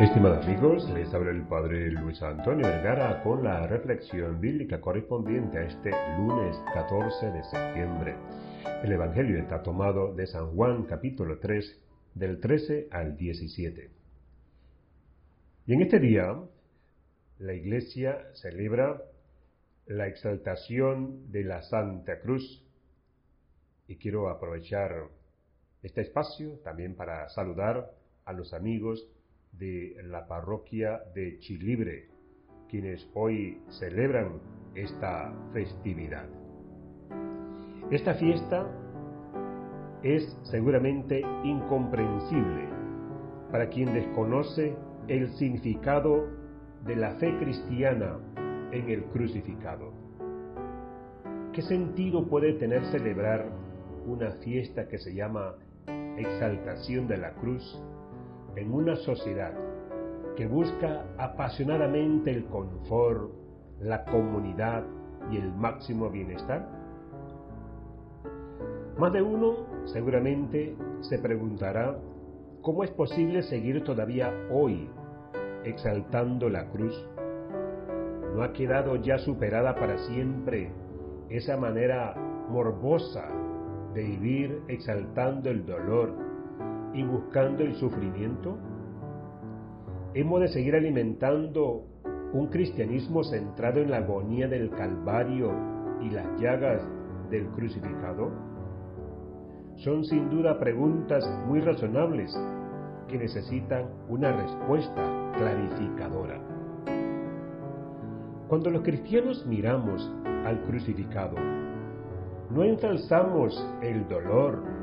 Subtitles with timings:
[0.00, 5.64] Estimados amigos, les habla el Padre Luis Antonio Vergara con la reflexión bíblica correspondiente a
[5.64, 8.16] este lunes 14 de septiembre.
[8.82, 11.82] El Evangelio está tomado de San Juan capítulo 3
[12.14, 13.90] del 13 al 17.
[15.66, 16.34] Y en este día
[17.38, 19.02] la Iglesia celebra
[19.84, 22.64] la exaltación de la Santa Cruz
[23.86, 25.08] y quiero aprovechar
[25.82, 27.92] este espacio también para saludar
[28.24, 29.06] a los amigos
[29.52, 32.08] de la parroquia de Chilibre,
[32.68, 34.40] quienes hoy celebran
[34.74, 36.28] esta festividad.
[37.90, 38.68] Esta fiesta
[40.02, 42.68] es seguramente incomprensible
[43.50, 44.74] para quien desconoce
[45.08, 46.28] el significado
[46.86, 48.18] de la fe cristiana
[48.72, 49.92] en el crucificado.
[51.52, 53.50] ¿Qué sentido puede tener celebrar
[54.06, 55.56] una fiesta que se llama
[56.16, 57.82] exaltación de la cruz
[58.56, 59.52] en una sociedad
[60.36, 63.30] que busca apasionadamente el confort,
[63.80, 64.84] la comunidad
[65.30, 66.66] y el máximo bienestar?
[68.98, 71.96] Más de uno seguramente se preguntará
[72.62, 74.88] cómo es posible seguir todavía hoy
[75.64, 76.94] exaltando la cruz.
[78.34, 80.70] ¿No ha quedado ya superada para siempre
[81.28, 82.14] esa manera
[82.48, 83.28] morbosa
[83.94, 86.12] de vivir exaltando el dolor,
[86.94, 88.56] y buscando el sufrimiento?
[90.14, 91.86] ¿Hemos de seguir alimentando
[92.32, 95.52] un cristianismo centrado en la agonía del Calvario
[96.00, 96.82] y las llagas
[97.30, 98.30] del crucificado?
[99.76, 102.36] Son sin duda preguntas muy razonables
[103.08, 106.40] que necesitan una respuesta clarificadora.
[108.48, 110.12] Cuando los cristianos miramos
[110.44, 111.36] al crucificado,
[112.50, 114.79] no ensalzamos el dolor,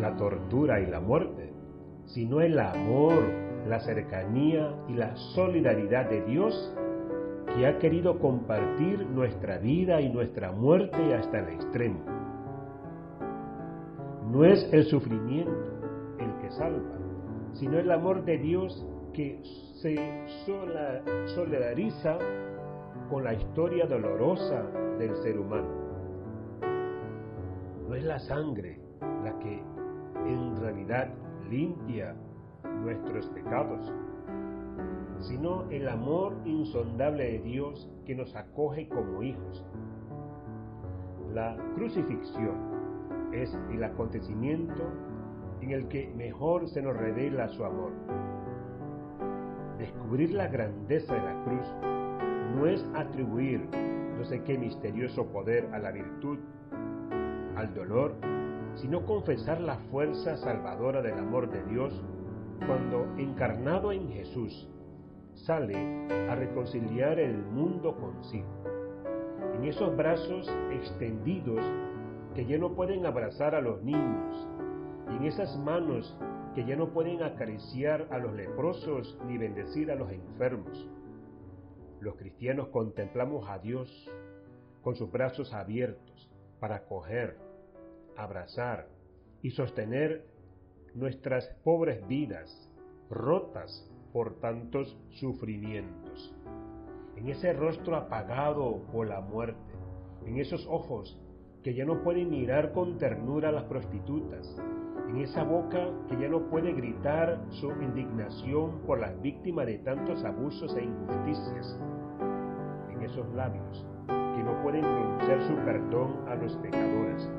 [0.00, 1.52] la tortura y la muerte,
[2.06, 3.22] sino el amor,
[3.66, 6.74] la cercanía y la solidaridad de Dios
[7.54, 12.00] que ha querido compartir nuestra vida y nuestra muerte hasta el extremo.
[14.30, 15.76] No es el sufrimiento
[16.18, 16.98] el que salva,
[17.54, 19.40] sino el amor de Dios que
[19.80, 19.96] se
[21.34, 22.18] solidariza
[23.08, 24.62] con la historia dolorosa
[24.98, 25.68] del ser humano.
[27.88, 28.80] No es la sangre
[29.22, 29.75] la que
[30.26, 31.08] en realidad
[31.50, 32.14] limpia
[32.82, 33.92] nuestros pecados,
[35.20, 39.64] sino el amor insondable de Dios que nos acoge como hijos.
[41.32, 42.76] La crucifixión
[43.32, 44.82] es el acontecimiento
[45.60, 47.92] en el que mejor se nos revela su amor.
[49.78, 51.74] Descubrir la grandeza de la cruz
[52.54, 53.68] no es atribuir
[54.16, 56.38] no sé qué misterioso poder a la virtud,
[57.56, 58.14] al dolor
[58.76, 61.92] sino confesar la fuerza salvadora del amor de Dios
[62.66, 64.68] cuando, encarnado en Jesús,
[65.34, 65.76] sale
[66.30, 68.48] a reconciliar el mundo consigo.
[69.54, 71.60] En esos brazos extendidos
[72.34, 74.48] que ya no pueden abrazar a los niños,
[75.10, 76.16] y en esas manos
[76.54, 80.88] que ya no pueden acariciar a los leprosos ni bendecir a los enfermos.
[82.00, 84.10] Los cristianos contemplamos a Dios
[84.82, 87.36] con sus brazos abiertos para acoger,
[88.16, 88.88] abrazar
[89.42, 90.24] y sostener
[90.94, 92.70] nuestras pobres vidas
[93.10, 96.34] rotas por tantos sufrimientos.
[97.16, 99.74] En ese rostro apagado por la muerte,
[100.24, 101.20] en esos ojos
[101.62, 104.56] que ya no pueden mirar con ternura a las prostitutas,
[105.08, 110.24] en esa boca que ya no puede gritar su indignación por las víctimas de tantos
[110.24, 111.78] abusos e injusticias,
[112.90, 117.30] en esos labios que no pueden pronunciar su perdón a los pecadores,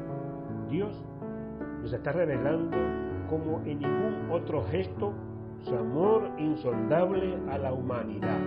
[0.69, 0.94] Dios
[1.81, 2.78] nos está revelando
[3.29, 5.13] como en ningún otro gesto
[5.61, 8.39] su amor insondable a la humanidad.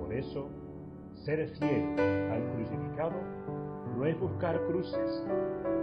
[0.00, 0.48] Por eso,
[1.14, 1.98] ser fiel
[2.30, 3.14] al crucificado
[3.96, 5.26] no es buscar cruces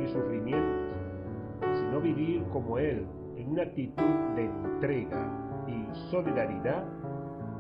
[0.02, 0.96] y sufrimientos,
[1.74, 3.06] sino vivir como Él
[3.38, 5.30] en una actitud de entrega
[5.68, 6.86] y solidaridad,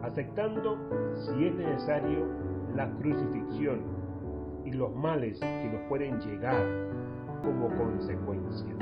[0.03, 0.77] aceptando,
[1.15, 2.27] si es necesario,
[2.75, 3.81] la crucifixión
[4.65, 6.63] y los males que nos pueden llegar
[7.43, 8.73] como consecuencia.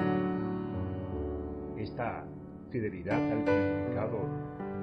[1.77, 2.25] Esta
[2.71, 4.19] fidelidad al crucificado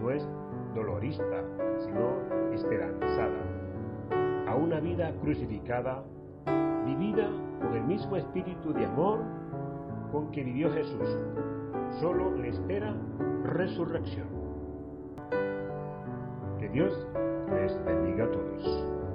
[0.00, 0.26] no es
[0.74, 1.42] dolorista,
[1.84, 3.42] sino esperanzada.
[4.48, 6.04] A una vida crucificada,
[6.84, 7.28] vivida
[7.60, 9.20] con el mismo espíritu de amor
[10.12, 11.18] con que vivió Jesús.
[12.00, 12.94] Solo le espera
[13.44, 14.28] resurrección.
[16.58, 17.06] Que Dios
[17.50, 19.05] les bendiga a todos.